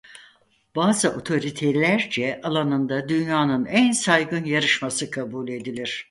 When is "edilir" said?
5.49-5.99